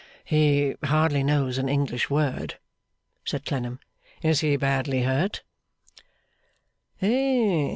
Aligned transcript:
'He 0.25 0.73
hardly 0.83 1.21
knows 1.23 1.59
an 1.59 1.69
English 1.69 2.09
word,' 2.09 2.57
said 3.23 3.45
Clennam; 3.45 3.79
'is 4.23 4.39
he 4.39 4.55
badly 4.57 5.03
hurt? 5.03 5.43